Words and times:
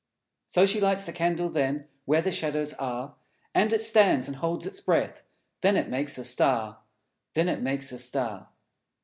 So 0.47 0.65
She 0.65 0.81
lights 0.81 1.03
the 1.03 1.13
candle 1.13 1.47
then, 1.51 1.87
Where 2.05 2.23
the 2.23 2.31
shadows 2.31 2.73
are, 2.73 3.13
And 3.53 3.71
it 3.71 3.83
stands, 3.83 4.27
and 4.27 4.37
holds 4.37 4.65
its 4.65 4.81
breath 4.81 5.21
Then 5.61 5.77
it 5.77 5.89
makes 5.89 6.17
a 6.17 6.23
Star, 6.23 6.79
Then 7.35 7.47
it 7.47 7.61
makes 7.61 7.91
a 7.91 7.99
Star! 7.99 8.49